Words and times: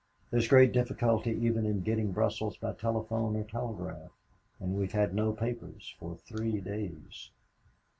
There 0.31 0.39
is 0.39 0.47
great 0.47 0.71
difficulty 0.71 1.29
even 1.29 1.63
in 1.67 1.81
getting 1.83 2.11
Brussels 2.11 2.57
by 2.57 2.73
telephone 2.73 3.35
or 3.35 3.43
telegraph, 3.43 4.09
and 4.59 4.73
we've 4.75 4.93
had 4.93 5.13
no 5.13 5.31
papers 5.31 5.93
for 5.99 6.17
three 6.17 6.59
days. 6.59 7.29